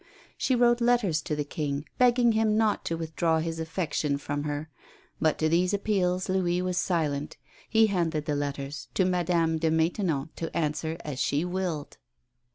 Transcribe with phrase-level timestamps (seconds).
[0.35, 4.67] She wrote letters to the King begging him not to withdraw his affection from her,
[5.21, 7.37] but to these appeals Louis was silent;
[7.69, 11.97] he handed the letters to Madame de Maintenon to answer as she willed.